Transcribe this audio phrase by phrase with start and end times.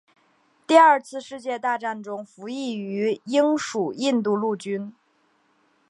[0.65, 4.95] 第二次世界大战中服役于英属印度陆军。